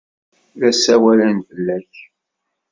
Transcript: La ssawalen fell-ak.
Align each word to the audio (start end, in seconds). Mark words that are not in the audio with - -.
La 0.59 0.69
ssawalen 0.75 1.37
fell-ak. 1.47 1.93